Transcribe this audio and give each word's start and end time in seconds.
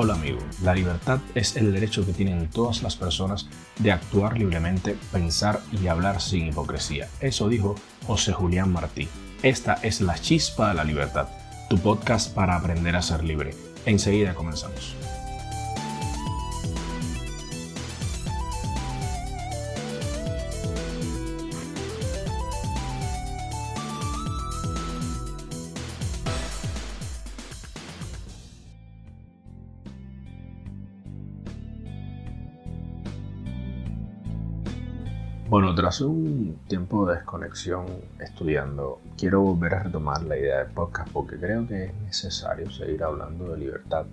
Hola 0.00 0.14
amigo, 0.14 0.38
la 0.62 0.76
libertad 0.76 1.18
es 1.34 1.56
el 1.56 1.72
derecho 1.72 2.06
que 2.06 2.12
tienen 2.12 2.46
todas 2.50 2.84
las 2.84 2.94
personas 2.94 3.48
de 3.80 3.90
actuar 3.90 4.38
libremente, 4.38 4.96
pensar 5.10 5.60
y 5.72 5.88
hablar 5.88 6.20
sin 6.20 6.46
hipocresía. 6.46 7.08
Eso 7.18 7.48
dijo 7.48 7.74
José 8.06 8.32
Julián 8.32 8.72
Martí. 8.72 9.08
Esta 9.42 9.74
es 9.82 10.00
la 10.00 10.16
chispa 10.16 10.68
de 10.68 10.74
la 10.74 10.84
libertad, 10.84 11.26
tu 11.68 11.78
podcast 11.78 12.32
para 12.32 12.54
aprender 12.54 12.94
a 12.94 13.02
ser 13.02 13.24
libre. 13.24 13.56
Enseguida 13.86 14.36
comenzamos. 14.36 14.94
Bueno, 35.48 35.74
tras 35.74 36.02
un 36.02 36.58
tiempo 36.68 37.06
de 37.06 37.14
desconexión 37.14 37.86
estudiando, 38.20 39.00
quiero 39.16 39.40
volver 39.40 39.76
a 39.76 39.82
retomar 39.84 40.22
la 40.24 40.36
idea 40.36 40.58
del 40.58 40.66
podcast 40.66 41.10
porque 41.10 41.38
creo 41.38 41.66
que 41.66 41.86
es 41.86 41.94
necesario 41.94 42.70
seguir 42.70 43.02
hablando 43.02 43.52
de 43.52 43.56
libertad 43.56 44.04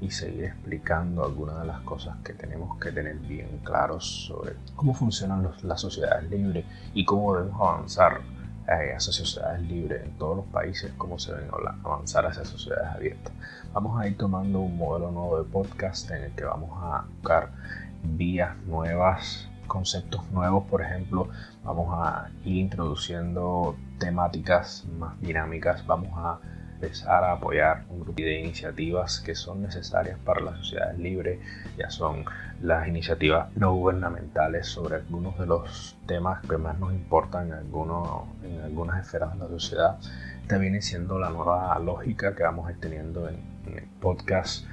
y 0.00 0.12
seguir 0.12 0.44
explicando 0.44 1.24
algunas 1.24 1.58
de 1.58 1.66
las 1.66 1.80
cosas 1.80 2.18
que 2.22 2.34
tenemos 2.34 2.78
que 2.78 2.92
tener 2.92 3.16
bien 3.16 3.58
claros 3.64 4.28
sobre 4.28 4.52
cómo 4.76 4.94
funcionan 4.94 5.48
las 5.64 5.80
sociedades 5.80 6.30
libres 6.30 6.64
y 6.94 7.04
cómo 7.04 7.34
debemos 7.34 7.60
avanzar 7.60 8.20
eh, 8.68 8.94
hacia 8.94 9.12
sociedades 9.12 9.62
libres 9.62 10.04
en 10.04 10.12
todos 10.12 10.36
los 10.36 10.46
países, 10.46 10.92
cómo 10.96 11.18
se 11.18 11.34
deben 11.34 11.50
avanzar 11.82 12.26
hacia 12.26 12.44
sociedades 12.44 12.94
abiertas. 12.94 13.32
Vamos 13.72 14.00
a 14.00 14.06
ir 14.06 14.16
tomando 14.16 14.60
un 14.60 14.76
modelo 14.76 15.10
nuevo 15.10 15.42
de 15.42 15.50
podcast 15.50 16.08
en 16.12 16.22
el 16.22 16.32
que 16.36 16.44
vamos 16.44 16.70
a 16.80 17.06
buscar 17.08 17.50
vías 18.04 18.56
nuevas 18.68 19.48
conceptos 19.66 20.30
nuevos, 20.30 20.64
por 20.68 20.82
ejemplo, 20.82 21.28
vamos 21.62 21.88
a 21.92 22.28
ir 22.44 22.56
introduciendo 22.56 23.76
temáticas 23.98 24.86
más 24.98 25.20
dinámicas, 25.20 25.86
vamos 25.86 26.12
a 26.16 26.38
empezar 26.74 27.24
a 27.24 27.32
apoyar 27.32 27.84
un 27.88 28.00
grupo 28.00 28.22
de 28.22 28.40
iniciativas 28.40 29.20
que 29.20 29.34
son 29.34 29.62
necesarias 29.62 30.18
para 30.24 30.40
las 30.40 30.58
sociedades 30.58 30.98
libres, 30.98 31.40
ya 31.78 31.90
son 31.90 32.24
las 32.60 32.86
iniciativas 32.86 33.48
no 33.56 33.74
gubernamentales 33.74 34.66
sobre 34.66 34.96
algunos 34.96 35.38
de 35.38 35.46
los 35.46 35.96
temas 36.06 36.44
que 36.46 36.58
más 36.58 36.78
nos 36.78 36.92
importan 36.92 37.48
en, 37.48 38.60
algunas 38.62 39.00
esferas 39.00 39.32
de 39.32 39.38
la 39.38 39.48
sociedad. 39.48 39.98
Esta 40.42 40.58
viene 40.58 40.82
siendo 40.82 41.18
la 41.18 41.30
nueva 41.30 41.78
lógica 41.78 42.34
que 42.34 42.42
vamos 42.42 42.70
a 42.70 42.74
teniendo 42.74 43.28
en, 43.28 43.36
en 43.66 43.78
el 43.78 43.88
podcast 44.00 44.66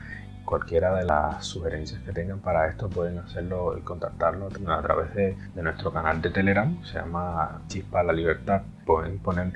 cualquiera 0.46 0.96
de 0.96 1.06
las 1.06 1.46
sugerencias 1.46 2.02
que 2.02 2.12
tengan 2.12 2.40
para 2.40 2.68
esto 2.68 2.90
pueden 2.90 3.18
hacerlo 3.20 3.78
y 3.78 3.82
contactarlo 3.82 4.48
a 4.48 4.82
través 4.82 5.14
de, 5.14 5.36
nuestro 5.56 5.92
canal 5.92 6.22
de 6.22 6.30
Telegram, 6.30 6.84
se 6.84 6.96
llama 6.96 7.62
Chispa 7.68 8.04
la 8.04 8.14
Libertad. 8.14 8.62
Pueden 8.86 9.20
poner 9.20 9.54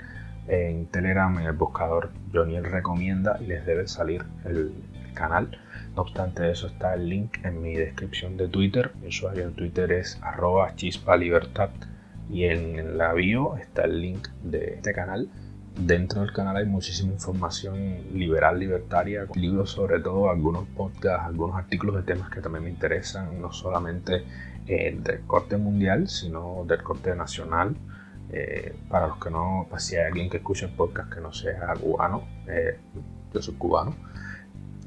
en 0.47 0.85
Telegram 0.87 1.37
en 1.39 1.45
el 1.45 1.53
buscador 1.53 2.11
Joniel 2.33 2.63
recomienda 2.63 3.37
y 3.41 3.47
les 3.47 3.65
debe 3.65 3.87
salir 3.87 4.25
el, 4.45 4.73
canal. 5.13 5.49
No 5.95 6.03
obstante 6.03 6.51
eso 6.51 6.67
está 6.67 6.93
el 6.93 7.09
link 7.09 7.43
en 7.43 7.59
mi 7.59 7.73
descripción 7.73 8.37
de 8.37 8.47
Twitter. 8.47 8.91
Mi 9.01 9.07
usuario 9.07 9.45
en 9.45 9.55
Twitter 9.55 9.91
es 9.91 10.19
arroba 10.21 10.75
chispa 10.75 11.17
libertad 11.17 11.71
y 12.29 12.43
en 12.43 12.99
la 12.99 13.13
bio 13.13 13.57
está 13.57 13.85
el 13.85 13.99
link 13.99 14.27
de 14.43 14.75
este 14.75 14.93
canal 14.93 15.27
Dentro 15.77 16.21
del 16.21 16.33
canal 16.33 16.57
hay 16.57 16.65
muchísima 16.65 17.13
información 17.13 17.77
liberal, 18.11 18.57
libertaria, 18.57 19.27
libros 19.35 19.69
sobre 19.69 19.99
todo, 19.99 20.31
algunos 20.31 20.67
podcasts, 20.69 21.27
algunos 21.27 21.55
artículos 21.55 21.95
de 21.97 22.01
temas 22.01 22.31
que 22.31 22.41
también 22.41 22.63
me 22.63 22.71
interesan, 22.71 23.39
no 23.39 23.51
solamente 23.51 24.23
eh, 24.65 24.97
del 24.99 25.21
corte 25.21 25.55
mundial, 25.55 26.09
sino 26.09 26.65
del 26.67 26.81
corte 26.81 27.15
nacional. 27.15 27.75
Eh, 28.31 28.75
para 28.89 29.07
los 29.07 29.17
que 29.19 29.29
no, 29.29 29.67
pues 29.69 29.83
si 29.83 29.95
hay 29.95 30.05
alguien 30.05 30.31
que 30.31 30.37
escuche 30.37 30.65
el 30.65 30.71
podcast 30.71 31.13
que 31.13 31.21
no 31.21 31.31
sea 31.31 31.73
cubano, 31.79 32.27
eh, 32.47 32.79
yo 33.31 33.41
soy 33.43 33.53
cubano. 33.53 33.95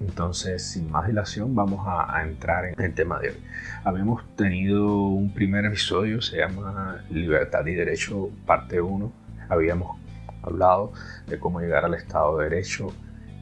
Entonces, 0.01 0.67
sin 0.67 0.91
más 0.91 1.07
dilación, 1.07 1.55
vamos 1.55 1.87
a, 1.87 2.17
a, 2.17 2.25
entrar 2.25 2.65
en 2.65 2.81
el 2.81 2.95
tema 2.95 3.21
de 3.21 3.29
hoy. 3.29 3.37
Habíamos 3.85 4.25
tenido 4.35 5.05
un 5.05 5.33
primer 5.33 5.67
episodio, 5.67 6.21
se 6.21 6.39
llama 6.39 7.05
Libertad 7.11 7.65
y 7.67 7.75
Derecho, 7.75 8.31
parte 8.45 8.81
1. 8.81 9.13
Habíamos 9.49 10.00
hablado 10.43 10.93
de 11.27 11.39
cómo 11.39 11.61
llegar 11.61 11.85
al 11.85 11.95
Estado 11.95 12.39
de 12.39 12.49
Derecho 12.49 12.93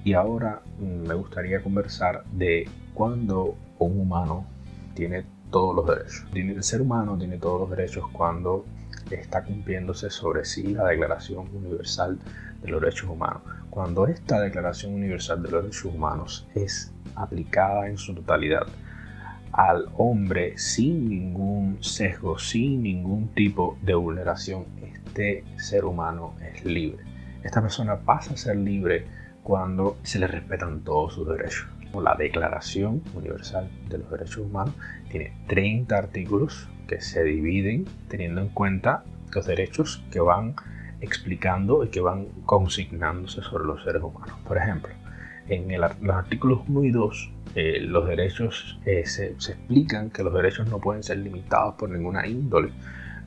y 0.04 0.14
ahora 0.14 0.62
mm, 0.78 1.06
me 1.06 1.14
gustaría 1.14 1.62
conversar 1.62 2.24
de 2.32 2.68
cuándo 2.94 3.56
un 3.78 4.00
humano 4.00 4.46
tiene 4.94 5.24
todos 5.50 5.74
los 5.74 5.86
derechos. 5.86 6.26
El 6.34 6.62
ser 6.62 6.82
humano 6.82 7.16
tiene 7.16 7.38
todos 7.38 7.60
los 7.60 7.70
derechos 7.70 8.04
cuando 8.12 8.64
está 9.10 9.42
cumpliéndose 9.44 10.10
sobre 10.10 10.44
sí 10.44 10.74
la 10.74 10.86
Declaración 10.86 11.46
Universal 11.54 12.18
de 12.62 12.68
los 12.68 12.80
Derechos 12.80 13.08
Humanos. 13.08 13.42
Cuando 13.70 14.06
esta 14.06 14.40
Declaración 14.40 14.94
Universal 14.94 15.42
de 15.42 15.50
los 15.50 15.62
Derechos 15.62 15.84
Humanos 15.84 16.48
es 16.54 16.92
aplicada 17.14 17.88
en 17.88 17.96
su 17.96 18.14
totalidad 18.14 18.66
al 19.52 19.88
hombre 19.96 20.56
sin 20.58 21.08
ningún 21.08 21.78
sesgo, 21.80 22.38
sin 22.38 22.82
ningún 22.82 23.28
tipo 23.34 23.78
de 23.82 23.94
vulneración 23.94 24.66
este 25.18 25.42
ser 25.56 25.84
humano 25.84 26.34
es 26.40 26.64
libre. 26.64 27.02
Esta 27.42 27.60
persona 27.60 27.96
pasa 27.96 28.34
a 28.34 28.36
ser 28.36 28.56
libre 28.56 29.04
cuando 29.42 29.96
se 30.04 30.20
le 30.20 30.28
respetan 30.28 30.84
todos 30.84 31.14
sus 31.14 31.26
derechos. 31.26 31.66
La 31.92 32.14
Declaración 32.14 33.02
Universal 33.14 33.68
de 33.88 33.98
los 33.98 34.10
Derechos 34.10 34.38
Humanos 34.38 34.74
tiene 35.10 35.32
30 35.48 35.96
artículos 35.96 36.68
que 36.86 37.00
se 37.00 37.24
dividen 37.24 37.86
teniendo 38.08 38.40
en 38.42 38.50
cuenta 38.50 39.02
los 39.34 39.46
derechos 39.46 40.04
que 40.12 40.20
van 40.20 40.54
explicando 41.00 41.82
y 41.84 41.88
que 41.88 42.00
van 42.00 42.26
consignándose 42.44 43.42
sobre 43.42 43.64
los 43.64 43.82
seres 43.82 44.02
humanos. 44.02 44.36
Por 44.46 44.58
ejemplo, 44.58 44.92
en 45.48 45.68
los 45.80 46.16
artículos 46.16 46.60
1 46.68 46.84
y 46.84 46.90
2, 46.92 47.32
eh, 47.56 47.80
los 47.80 48.06
derechos 48.06 48.78
eh, 48.84 49.04
se 49.06 49.32
explican 49.32 50.10
que 50.10 50.22
los 50.22 50.32
derechos 50.32 50.68
no 50.68 50.78
pueden 50.78 51.02
ser 51.02 51.18
limitados 51.18 51.74
por 51.74 51.90
ninguna 51.90 52.24
índole 52.26 52.70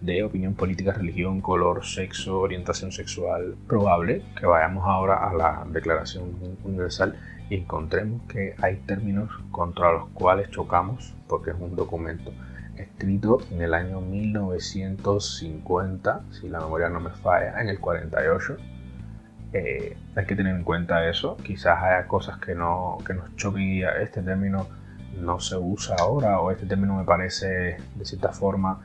de 0.02 0.24
opinión 0.24 0.56
política, 0.56 0.94
religión, 0.94 1.42
color, 1.42 1.86
sexo, 1.86 2.40
orientación 2.40 2.92
sexual, 2.92 3.56
probable 3.68 4.24
que 4.40 4.48
vayamos 4.48 4.86
ahora 4.86 5.30
a 5.30 5.34
la 5.34 5.66
Declaración 5.72 6.58
Universal 6.64 7.16
y 7.50 7.56
encontremos 7.56 8.22
que 8.28 8.56
hay 8.62 8.78
términos 8.78 9.30
contra 9.52 9.92
los 9.92 10.08
cuales 10.10 10.50
chocamos, 10.50 11.14
porque 11.28 11.52
es 11.52 11.58
un 11.60 11.76
documento 11.76 12.32
escrito 12.78 13.40
en 13.52 13.62
el 13.62 13.74
año 13.74 14.00
1950, 14.02 16.22
si 16.32 16.48
la 16.50 16.60
memoria 16.62 16.90
no 16.90 17.00
me 17.00 17.12
falla, 17.12 17.62
en 17.62 17.70
el 17.70 17.80
48. 17.80 18.58
Eh, 19.54 19.98
hay 20.16 20.26
que 20.26 20.36
tener 20.36 20.56
en 20.56 20.64
cuenta 20.64 21.08
eso. 21.08 21.38
Quizás 21.38 21.78
haya 21.84 22.08
cosas 22.08 22.40
que, 22.40 22.56
no, 22.56 22.98
que 23.06 23.14
nos 23.14 23.36
choquen 23.36 23.84
este 24.02 24.22
término 24.22 24.68
no 25.20 25.42
se 25.42 25.58
usa 25.58 25.98
ahora 26.00 26.40
o 26.40 26.52
este 26.52 26.66
término 26.66 26.96
me 26.96 27.04
parece 27.04 27.76
de 27.96 28.06
cierta 28.06 28.30
forma 28.30 28.80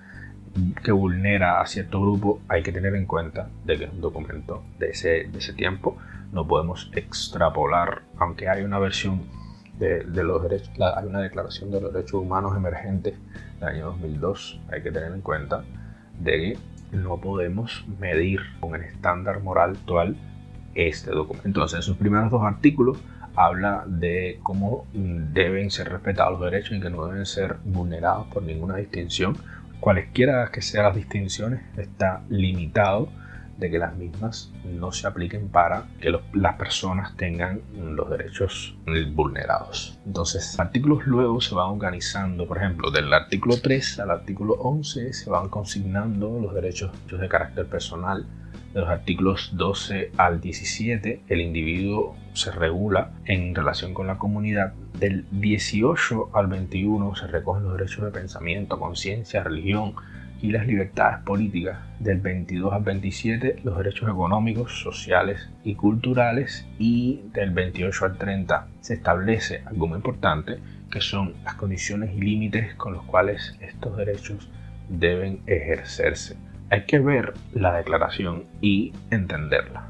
que 0.83 0.93
vulnera 0.93 1.61
a 1.61 1.67
cierto 1.67 2.01
grupo, 2.01 2.41
hay 2.49 2.63
que 2.63 2.73
tener 2.73 2.95
en 2.95 3.07
cuenta 3.07 3.49
de 3.65 3.79
que 3.79 3.85
es 3.85 3.93
un 3.93 4.01
documento 4.01 4.63
de 4.79 4.91
ese, 4.91 5.25
de 5.25 5.39
ese 5.39 5.53
tiempo. 5.53 5.97
No 6.33 6.47
podemos 6.47 6.91
extrapolar, 6.95 8.03
aunque 8.19 8.49
hay 8.49 8.63
una 8.63 8.79
versión 8.79 9.23
de, 9.79 10.05
de 10.05 10.25
los 10.25 10.43
derechos, 10.43 10.71
hay 10.81 11.07
una 11.07 11.21
declaración 11.21 11.71
de 11.71 11.81
los 11.81 11.93
derechos 11.93 12.21
humanos 12.23 12.57
emergentes 12.57 13.15
del 13.61 13.69
año 13.69 13.87
2002. 13.87 14.61
Hay 14.73 14.83
que 14.83 14.91
tener 14.91 15.13
en 15.13 15.21
cuenta 15.21 15.65
de 16.21 16.33
que 16.33 16.59
no 16.97 17.19
podemos 17.19 17.85
medir 18.01 18.41
con 18.61 18.75
el 18.75 18.83
estándar 18.83 19.43
moral 19.43 19.71
actual 19.71 20.17
este 20.75 21.11
documento. 21.11 21.49
Entonces, 21.49 21.85
sus 21.85 21.97
primeros 21.97 22.31
dos 22.31 22.43
artículos 22.43 22.99
habla 23.35 23.85
de 23.87 24.41
cómo 24.43 24.87
deben 24.95 25.71
ser 25.71 25.91
respetados 25.91 26.41
los 26.41 26.51
derechos 26.51 26.77
y 26.77 26.81
que 26.81 26.91
no 26.91 27.07
deben 27.07 27.27
ser 27.27 27.57
vulnerados 27.65 28.27
por 28.29 28.43
ninguna 28.43 28.77
distinción 28.77 29.37
cualesquiera 29.81 30.51
que 30.53 30.63
sean 30.63 30.85
las 30.85 30.97
distinciones, 30.97 31.63
está 31.77 32.23
limitado 32.29 33.09
de 33.59 33.71
que 33.71 33.79
las 33.79 33.97
mismas 33.97 34.53
no 34.65 34.93
se 34.93 35.07
apliquen 35.07 35.49
para 35.49 35.85
que 36.01 36.13
las 36.35 36.55
personas 36.57 37.17
tengan 37.17 37.63
los 37.75 38.11
derechos 38.11 38.77
vulnerados. 39.13 39.99
Entonces, 40.07 40.59
artículos 40.61 41.07
luego 41.07 41.41
se 41.41 41.55
van 41.55 41.71
organizando, 41.71 42.47
por 42.47 42.59
ejemplo, 42.59 42.91
del 42.91 43.13
artículo 43.13 43.57
3 43.61 44.01
al 44.01 44.11
artículo 44.11 44.55
11 44.55 45.13
se 45.13 45.31
van 45.31 45.49
consignando 45.49 46.39
los 46.41 46.55
derechos 46.55 46.93
de 47.09 47.29
carácter 47.29 47.67
personal. 47.67 48.27
De 48.75 48.81
los 48.81 48.91
artículos 48.91 49.53
12 49.55 50.13
al 50.19 50.41
17, 50.41 51.23
el 51.29 51.41
individuo 51.41 52.15
se 52.35 52.51
regula 52.51 53.13
en 53.25 53.55
relación 53.55 53.95
con 53.95 54.07
la 54.07 54.19
comunidad. 54.19 54.75
Del 54.99 55.27
18 55.31 56.31
al 56.33 56.47
21 56.47 57.15
se 57.17 57.27
recogen 57.27 57.65
los 57.65 57.77
derechos 57.77 58.05
de 58.05 58.11
pensamiento, 58.11 58.79
conciencia, 58.79 59.43
religión, 59.43 59.95
y 60.41 60.51
las 60.51 60.67
libertades 60.67 61.23
políticas. 61.25 61.79
Del 61.99 62.21
22 62.21 62.73
al 62.73 62.83
27 62.83 63.61
los 63.65 63.79
derechos 63.79 64.09
económicos, 64.09 64.81
sociales 64.81 65.49
y 65.65 65.75
culturales 65.75 66.67
y 66.79 67.23
del 67.33 67.51
28 67.51 68.05
al 68.05 68.19
30 68.19 68.69
se 68.81 68.95
establece 68.95 69.63
algo 69.67 69.87
muy 69.87 69.97
importante 69.97 70.59
que 70.91 71.01
son 71.01 71.35
las 71.45 71.55
condiciones 71.55 72.15
y 72.15 72.21
límites 72.21 72.75
con 72.75 72.93
los 72.93 73.05
cuales 73.05 73.57
estos 73.61 73.97
derechos 73.97 74.49
deben 74.89 75.41
ejercerse. 75.47 76.37
Hay 76.71 76.85
que 76.85 76.99
ver 76.99 77.35
la 77.53 77.77
declaración 77.77 78.45
y 78.61 78.93
entenderla. 79.11 79.89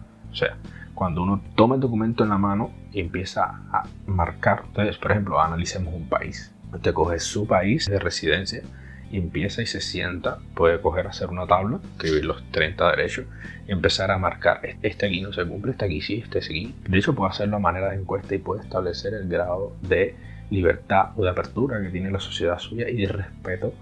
Cuando 0.97 1.23
uno 1.23 1.43
toma 1.55 1.75
el 1.75 1.81
documento 1.83 2.25
en 2.25 2.31
la 2.31 2.39
mano 2.39 2.71
y 2.91 3.01
empieza 3.01 3.45
a 3.71 3.85
marcar, 4.07 4.63
entonces, 4.69 4.97
por 4.97 5.13
ejemplo, 5.13 5.39
analicemos 5.39 5.93
un 5.95 6.09
país. 6.09 6.53
Usted 6.73 6.95
coge 6.95 7.21
su 7.21 7.47
país 7.47 7.87
de 7.87 7.99
residencia 7.99 8.63
y 9.11 9.19
empieza 9.19 9.61
y 9.61 9.67
se 9.67 9.83
sienta, 9.83 10.39
puede 10.55 10.81
coger, 10.81 11.07
hacer 11.07 11.29
una 11.29 11.47
tabla, 11.47 11.81
escribir 11.93 12.25
los 12.25 12.43
30 12.51 12.91
derechos 12.93 13.27
y 13.69 13.73
empezar 13.73 14.11
a 14.11 14.17
marcar, 14.17 14.61
este 14.81 15.07
aquí 15.07 15.21
no 15.21 15.35
se 15.35 15.45
cumple, 15.45 15.73
este 15.73 15.85
aquí 15.85 16.01
sí, 16.01 16.23
este 16.25 16.41
sí. 16.41 16.75
De 16.89 16.99
hecho, 16.99 17.15
puede 17.15 17.31
hacerlo 17.31 17.57
a 17.57 17.61
manera 17.61 17.91
de 17.91 17.97
encuesta 17.97 18.35
y 18.35 18.39
puede 18.39 18.63
establecer 18.63 19.13
el 19.13 19.29
grado 19.29 19.77
de 19.83 20.17
libertad 20.49 21.11
o 21.17 21.25
de 21.25 21.31
apertura 21.31 21.81
que 21.83 21.91
tiene 21.91 22.11
la 22.11 22.21
sociedad 22.21 22.59
suya 22.59 22.89
y 22.89 22.97
de 22.97 23.09
respeto 23.09 23.75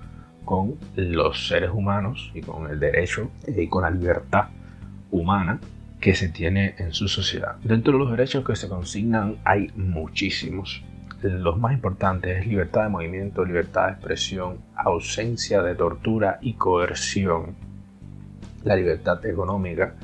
con 0.45 0.75
los 0.97 1.47
seres 1.47 1.71
humanos 1.73 2.33
y 2.35 2.41
con 2.41 2.69
el 2.69 2.81
derecho 2.81 3.31
y 3.47 3.69
con 3.69 3.83
la 3.83 3.91
libertad 3.91 4.49
humana 5.13 5.61
que 6.05 6.15
se 6.15 6.29
tiene 6.29 6.75
en 6.77 6.93
su 6.93 7.09
sociedad. 7.09 7.57
Dentro 7.65 7.95
de 7.95 7.99
los 7.99 8.11
derechos 8.11 8.45
que 8.45 8.57
se 8.57 8.69
consignan 8.69 9.39
hay 9.43 9.71
muchísimos. 9.75 10.85
Los 11.23 11.57
más 11.57 11.73
importantes 11.73 12.41
es 12.41 12.47
libertad 12.47 12.83
de 12.83 12.89
movimiento, 12.91 13.43
libertad 13.43 13.87
de 13.87 13.93
expresión, 13.93 14.59
ausencia 14.77 15.63
de 15.63 15.75
tortura 15.75 16.39
y 16.43 16.57
coerción, 16.57 17.57
la 18.65 18.77
libertad 18.77 19.25
económica, 19.25 19.95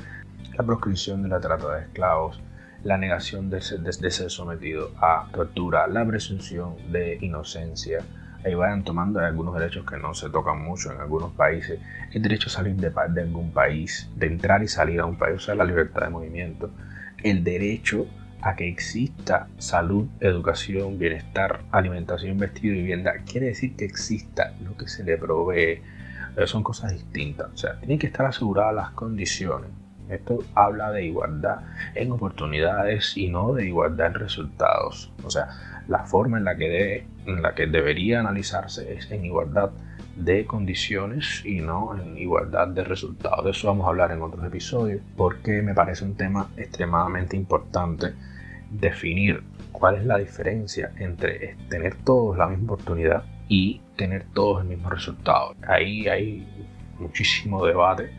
la 0.57 0.65
proscripción 0.65 1.21
de 1.21 1.29
la 1.29 1.39
trata 1.39 1.75
de 1.75 1.83
esclavos, 1.83 2.41
la 2.83 2.97
negación 2.97 3.51
de 3.51 3.61
ser, 3.61 3.81
de 3.81 4.09
ser 4.09 4.31
sometido 4.31 4.89
a 4.99 5.27
tortura, 5.31 5.85
la 5.85 6.03
presunción 6.03 6.77
de 6.91 7.19
inocencia, 7.21 7.99
ahí 8.45 8.55
vayan 8.55 8.83
tomando 8.83 9.19
algunos 9.19 9.57
derechos 9.57 9.85
que 9.85 9.97
no 9.97 10.13
se 10.13 10.29
tocan 10.29 10.61
mucho 10.61 10.91
en 10.91 10.99
algunos 10.99 11.31
países. 11.33 11.79
El 12.11 12.21
derecho 12.21 12.47
a 12.47 12.51
salir 12.51 12.75
de, 12.75 12.91
de 13.09 13.21
algún 13.21 13.51
país, 13.51 14.09
de 14.15 14.27
entrar 14.27 14.63
y 14.63 14.67
salir 14.67 14.99
a 14.99 15.05
un 15.05 15.17
país, 15.17 15.35
o 15.35 15.39
sea, 15.39 15.55
la 15.55 15.63
libertad 15.63 16.03
de 16.03 16.09
movimiento. 16.09 16.69
El 17.23 17.43
derecho 17.43 18.07
a 18.41 18.55
que 18.55 18.67
exista 18.67 19.47
salud, 19.57 20.07
educación, 20.19 20.97
bienestar, 20.97 21.61
alimentación, 21.71 22.37
vestido 22.37 22.73
y 22.73 22.79
vivienda. 22.79 23.13
Quiere 23.25 23.47
decir 23.47 23.75
que 23.75 23.85
exista 23.85 24.53
lo 24.63 24.75
que 24.75 24.87
se 24.87 25.03
le 25.03 25.17
provee. 25.17 25.81
Son 26.45 26.63
cosas 26.63 26.91
distintas. 26.93 27.51
O 27.53 27.57
sea, 27.57 27.79
tienen 27.79 27.99
que 27.99 28.07
estar 28.07 28.25
aseguradas 28.25 28.73
las 28.73 28.89
condiciones. 28.91 29.69
Esto 30.11 30.39
habla 30.55 30.91
de 30.91 31.05
igualdad 31.05 31.61
en 31.95 32.11
oportunidades 32.11 33.15
y 33.15 33.29
no 33.29 33.53
de 33.53 33.65
igualdad 33.67 34.07
en 34.07 34.13
resultados. 34.15 35.11
O 35.23 35.29
sea, 35.29 35.47
la 35.87 36.05
forma 36.05 36.37
en 36.37 36.45
la 36.45 36.57
que, 36.57 37.05
la 37.25 37.55
que 37.55 37.67
debería 37.67 38.19
analizarse 38.19 38.93
es 38.93 39.11
en 39.11 39.25
igualdad 39.25 39.71
de 40.15 40.45
condiciones 40.45 41.43
y 41.45 41.61
no 41.61 41.97
en 41.97 42.17
igualdad 42.17 42.67
de 42.67 42.83
resultados. 42.83 43.45
De 43.45 43.51
eso 43.51 43.67
vamos 43.67 43.85
a 43.85 43.89
hablar 43.89 44.11
en 44.11 44.21
otros 44.21 44.45
episodios 44.45 45.01
porque 45.15 45.61
me 45.61 45.73
parece 45.73 46.03
un 46.03 46.15
tema 46.15 46.49
extremadamente 46.57 47.37
importante 47.37 48.13
definir 48.69 49.43
cuál 49.71 49.95
es 49.95 50.05
la 50.05 50.17
diferencia 50.17 50.91
entre 50.97 51.55
tener 51.69 51.95
todos 52.03 52.37
la 52.37 52.47
misma 52.47 52.73
oportunidad 52.73 53.23
y 53.47 53.81
tener 53.95 54.25
todos 54.33 54.61
el 54.61 54.69
mismo 54.69 54.89
resultado. 54.89 55.55
Ahí 55.67 56.07
hay 56.07 56.47
muchísimo 56.99 57.65
debate 57.65 58.11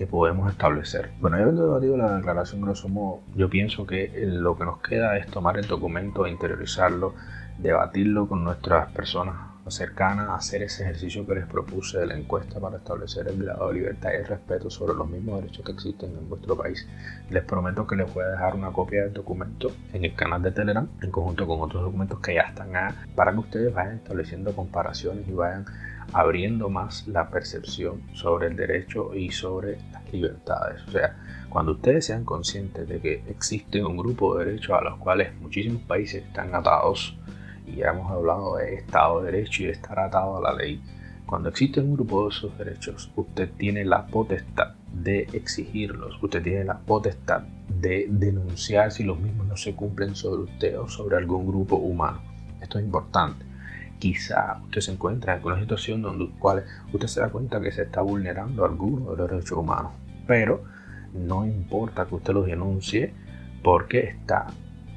que 0.00 0.06
podemos 0.06 0.50
establecer. 0.50 1.10
Bueno, 1.20 1.36
ya 1.36 1.42
habiendo 1.42 1.64
debatido 1.64 1.94
la 1.98 2.16
declaración 2.16 2.62
grosso 2.62 2.88
modo, 2.88 3.20
yo 3.36 3.50
pienso 3.50 3.86
que 3.86 4.10
lo 4.24 4.56
que 4.56 4.64
nos 4.64 4.80
queda 4.80 5.18
es 5.18 5.26
tomar 5.26 5.58
el 5.58 5.66
documento, 5.66 6.26
interiorizarlo, 6.26 7.12
debatirlo 7.58 8.26
con 8.26 8.42
nuestras 8.42 8.90
personas 8.92 9.49
cercanas, 9.68 10.30
hacer 10.30 10.62
ese 10.62 10.84
ejercicio 10.84 11.26
que 11.26 11.34
les 11.34 11.46
propuse 11.46 11.98
de 11.98 12.06
la 12.06 12.16
encuesta 12.16 12.58
para 12.58 12.78
establecer 12.78 13.28
el 13.28 13.42
grado 13.42 13.68
de 13.68 13.74
libertad 13.74 14.10
y 14.18 14.22
respeto 14.22 14.70
sobre 14.70 14.94
los 14.94 15.08
mismos 15.08 15.42
derechos 15.42 15.64
que 15.64 15.72
existen 15.72 16.16
en 16.16 16.28
vuestro 16.28 16.56
país. 16.56 16.88
Les 17.28 17.44
prometo 17.44 17.86
que 17.86 17.96
les 17.96 18.12
voy 18.12 18.24
a 18.24 18.28
dejar 18.28 18.54
una 18.54 18.70
copia 18.70 19.02
del 19.02 19.12
documento 19.12 19.70
en 19.92 20.04
el 20.04 20.14
canal 20.14 20.42
de 20.42 20.52
Telegram, 20.52 20.88
en 21.02 21.10
conjunto 21.10 21.46
con 21.46 21.60
otros 21.60 21.82
documentos 21.82 22.20
que 22.20 22.34
ya 22.34 22.42
están 22.42 22.70
para 23.14 23.32
que 23.32 23.38
ustedes 23.38 23.74
vayan 23.74 23.96
estableciendo 23.96 24.54
comparaciones 24.54 25.26
y 25.28 25.32
vayan 25.32 25.64
abriendo 26.12 26.68
más 26.68 27.06
la 27.08 27.30
percepción 27.30 28.02
sobre 28.14 28.48
el 28.48 28.56
derecho 28.56 29.14
y 29.14 29.30
sobre 29.30 29.78
las 29.92 30.12
libertades. 30.12 30.82
O 30.88 30.90
sea, 30.90 31.16
cuando 31.48 31.72
ustedes 31.72 32.06
sean 32.06 32.24
conscientes 32.24 32.88
de 32.88 33.00
que 33.00 33.24
existe 33.28 33.82
un 33.84 33.96
grupo 33.96 34.36
de 34.36 34.46
derechos 34.46 34.78
a 34.78 34.82
los 34.82 34.98
cuales 34.98 35.34
muchísimos 35.40 35.82
países 35.82 36.24
están 36.24 36.54
atados, 36.54 37.16
y 37.72 37.76
ya 37.76 37.90
hemos 37.90 38.10
hablado 38.10 38.56
de 38.56 38.74
Estado 38.74 39.22
de 39.22 39.32
Derecho 39.32 39.62
y 39.62 39.66
de 39.66 39.72
estar 39.72 39.98
atado 39.98 40.36
a 40.36 40.40
la 40.40 40.56
ley, 40.56 40.82
cuando 41.26 41.48
existe 41.48 41.80
un 41.80 41.94
grupo 41.94 42.24
de 42.24 42.30
esos 42.30 42.58
derechos, 42.58 43.10
usted 43.14 43.50
tiene 43.56 43.84
la 43.84 44.06
potestad 44.06 44.74
de 44.92 45.28
exigirlos, 45.32 46.20
usted 46.22 46.42
tiene 46.42 46.64
la 46.64 46.78
potestad 46.78 47.42
de 47.68 48.06
denunciar 48.10 48.90
si 48.90 49.04
los 49.04 49.18
mismos 49.20 49.46
no 49.46 49.56
se 49.56 49.76
cumplen 49.76 50.16
sobre 50.16 50.42
usted 50.42 50.78
o 50.78 50.88
sobre 50.88 51.16
algún 51.16 51.46
grupo 51.46 51.76
humano. 51.76 52.20
Esto 52.60 52.78
es 52.78 52.84
importante 52.84 53.50
quizá 54.00 54.60
usted 54.64 54.80
se 54.80 54.92
encuentra 54.92 55.34
en 55.34 55.38
alguna 55.38 55.60
situación 55.60 56.02
donde 56.02 56.30
cual 56.38 56.64
usted 56.92 57.06
se 57.06 57.20
da 57.20 57.28
cuenta 57.28 57.60
que 57.60 57.70
se 57.70 57.82
está 57.82 58.00
vulnerando 58.00 58.64
alguno 58.64 59.12
de 59.12 59.16
los 59.18 59.30
derechos 59.30 59.58
humanos, 59.58 59.92
pero 60.26 60.64
no 61.12 61.46
importa 61.46 62.06
que 62.06 62.16
usted 62.16 62.32
los 62.32 62.46
denuncie 62.46 63.12
porque 63.62 64.00
está 64.00 64.46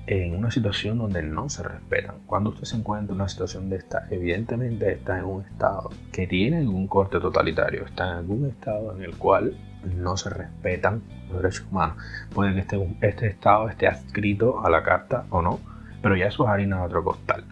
en 0.05 0.35
una 0.35 0.51
situación 0.51 0.97
donde 0.97 1.23
no 1.23 1.50
se 1.50 1.63
respetan. 1.63 2.15
Cuando 2.25 2.50
usted 2.50 2.65
se 2.65 2.75
encuentra 2.75 3.13
en 3.13 3.21
una 3.21 3.29
situación 3.29 3.69
de 3.69 3.77
esta, 3.77 4.05
evidentemente 4.09 4.91
está 4.91 5.17
en 5.17 5.25
un 5.25 5.44
estado 5.44 5.91
que 6.11 6.27
tiene 6.27 6.57
algún 6.57 6.88
corte 6.88 7.19
totalitario, 7.19 7.85
está 7.85 8.11
en 8.11 8.17
algún 8.17 8.50
estado 8.50 8.95
en 8.95 9.03
el 9.03 9.15
cual 9.15 9.55
no 9.95 10.17
se 10.17 10.29
respetan 10.29 11.01
los 11.29 11.41
derechos 11.41 11.65
humanos. 11.69 11.97
Puede 12.33 12.53
que 12.53 12.59
este, 12.61 12.97
este 13.01 13.27
estado 13.27 13.69
esté 13.69 13.88
adscrito 13.88 14.65
a 14.65 14.69
la 14.69 14.83
carta 14.83 15.25
o 15.29 15.41
no, 15.41 15.59
pero 16.01 16.15
ya 16.15 16.27
eso 16.27 16.44
es 16.44 16.50
harina 16.50 16.79
de 16.79 16.83
otro 16.83 17.03
costal. 17.03 17.45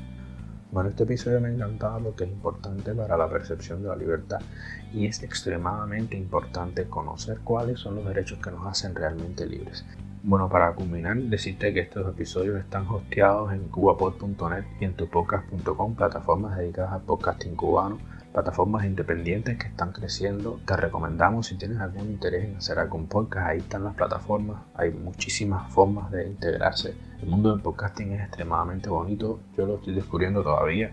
Bueno, 0.71 0.89
este 0.89 1.03
episodio 1.03 1.41
me 1.41 1.49
ha 1.49 1.51
encantado 1.51 1.99
porque 1.99 2.23
es 2.23 2.29
importante 2.29 2.93
para 2.93 3.17
la 3.17 3.29
percepción 3.29 3.83
de 3.83 3.89
la 3.89 3.95
libertad 3.95 4.39
y 4.93 5.05
es 5.05 5.21
extremadamente 5.21 6.15
importante 6.15 6.85
conocer 6.85 7.39
cuáles 7.43 7.79
son 7.79 7.95
los 7.95 8.05
derechos 8.05 8.39
que 8.39 8.51
nos 8.51 8.65
hacen 8.65 8.95
realmente 8.95 9.45
libres. 9.45 9.85
Bueno, 10.23 10.49
para 10.49 10.73
culminar, 10.73 11.17
decirte 11.17 11.73
que 11.73 11.79
estos 11.79 12.07
episodios 12.07 12.59
están 12.59 12.87
hosteados 12.87 13.53
en 13.53 13.67
cubapod.net 13.69 14.65
y 14.79 14.85
en 14.85 14.93
tupodcast.com, 14.93 15.95
plataformas 15.95 16.57
dedicadas 16.57 16.93
al 16.93 17.01
podcasting 17.01 17.55
cubano 17.55 17.97
plataformas 18.31 18.85
independientes 18.85 19.57
que 19.57 19.67
están 19.67 19.91
creciendo. 19.91 20.59
Te 20.65 20.75
recomendamos 20.77 21.47
si 21.47 21.57
tienes 21.57 21.79
algún 21.79 22.11
interés 22.11 22.45
en 22.45 22.55
hacer 22.55 22.79
algún 22.79 23.07
podcast, 23.07 23.47
ahí 23.47 23.57
están 23.59 23.83
las 23.83 23.95
plataformas. 23.95 24.63
Hay 24.75 24.91
muchísimas 24.91 25.71
formas 25.71 26.11
de 26.11 26.27
integrarse. 26.27 26.95
El 27.21 27.27
mundo 27.27 27.51
del 27.51 27.61
podcasting 27.61 28.13
es 28.13 28.21
extremadamente 28.21 28.89
bonito. 28.89 29.41
Yo 29.55 29.65
lo 29.65 29.75
estoy 29.75 29.93
descubriendo 29.93 30.41
todavía. 30.41 30.91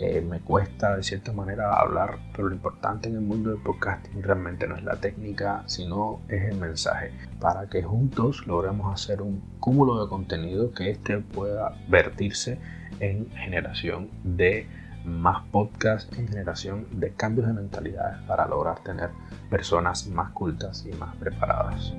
Eh, 0.00 0.20
me 0.20 0.40
cuesta 0.40 0.96
de 0.96 1.02
cierta 1.02 1.32
manera 1.32 1.74
hablar, 1.80 2.18
pero 2.32 2.48
lo 2.48 2.54
importante 2.54 3.08
en 3.08 3.16
el 3.16 3.22
mundo 3.22 3.50
del 3.50 3.62
podcasting 3.62 4.22
realmente 4.22 4.66
no 4.68 4.76
es 4.76 4.84
la 4.84 4.96
técnica, 4.96 5.64
sino 5.66 6.20
es 6.28 6.50
el 6.50 6.58
mensaje. 6.58 7.12
Para 7.40 7.68
que 7.68 7.82
juntos 7.82 8.46
logremos 8.46 8.92
hacer 8.92 9.22
un 9.22 9.40
cúmulo 9.58 10.02
de 10.02 10.08
contenido 10.08 10.72
que 10.72 10.90
este 10.90 11.18
pueda 11.18 11.76
vertirse 11.88 12.58
en 13.00 13.30
generación 13.30 14.10
de 14.22 14.68
más 15.04 15.42
podcasts 15.50 16.16
en 16.18 16.28
generación 16.28 16.86
de 16.92 17.12
cambios 17.12 17.46
de 17.46 17.52
mentalidades 17.52 18.18
para 18.26 18.46
lograr 18.46 18.82
tener 18.82 19.10
personas 19.50 20.06
más 20.08 20.32
cultas 20.32 20.84
y 20.86 20.92
más 20.96 21.14
preparadas. 21.16 21.94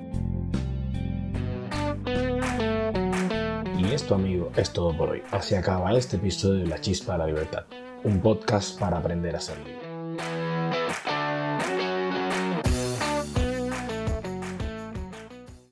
Y 3.78 3.92
esto, 3.92 4.14
amigo, 4.14 4.50
es 4.56 4.72
todo 4.72 4.96
por 4.96 5.10
hoy. 5.10 5.22
Así 5.30 5.54
acaba 5.54 5.92
este 5.92 6.16
episodio 6.16 6.60
de 6.60 6.66
La 6.66 6.80
Chispa 6.80 7.12
de 7.12 7.18
la 7.18 7.26
Libertad, 7.26 7.64
un 8.04 8.20
podcast 8.20 8.78
para 8.78 8.98
aprender 8.98 9.36
a 9.36 9.40
ser 9.40 9.58
libre. 9.58 9.85